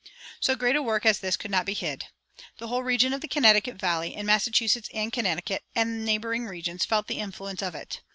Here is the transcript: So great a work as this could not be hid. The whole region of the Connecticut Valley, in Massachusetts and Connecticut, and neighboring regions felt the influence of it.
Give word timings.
So 0.39 0.55
great 0.55 0.75
a 0.75 0.81
work 0.81 1.05
as 1.05 1.19
this 1.19 1.37
could 1.37 1.51
not 1.51 1.63
be 1.63 1.75
hid. 1.75 2.07
The 2.57 2.69
whole 2.69 2.81
region 2.81 3.13
of 3.13 3.21
the 3.21 3.27
Connecticut 3.27 3.75
Valley, 3.75 4.15
in 4.15 4.25
Massachusetts 4.25 4.89
and 4.95 5.13
Connecticut, 5.13 5.63
and 5.75 6.03
neighboring 6.03 6.47
regions 6.47 6.85
felt 6.85 7.05
the 7.05 7.19
influence 7.19 7.61
of 7.61 7.75
it. 7.75 8.01